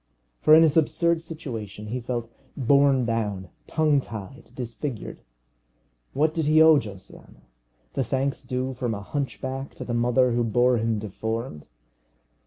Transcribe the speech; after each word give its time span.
For 0.39 0.55
in 0.55 0.63
his 0.63 0.77
absurd 0.77 1.21
situation 1.21 1.85
he 1.89 1.99
felt 1.99 2.31
borne 2.57 3.05
down, 3.05 3.49
tongue 3.67 4.01
tied, 4.01 4.49
disfigured. 4.55 5.21
What 6.13 6.33
did 6.33 6.47
he 6.47 6.59
owe 6.59 6.79
Josiana? 6.79 7.43
The 7.93 8.03
thanks 8.03 8.43
due 8.43 8.73
from 8.73 8.95
a 8.95 9.01
hunchback 9.03 9.75
to 9.75 9.85
the 9.85 9.93
mother 9.93 10.31
who 10.31 10.43
bore 10.43 10.77
him 10.77 10.97
deformed. 10.97 11.67